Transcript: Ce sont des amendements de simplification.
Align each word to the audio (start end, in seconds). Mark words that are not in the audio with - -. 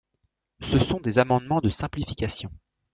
Ce 0.61 0.79
sont 0.79 0.99
des 0.99 1.19
amendements 1.19 1.61
de 1.61 1.69
simplification. 1.69 2.49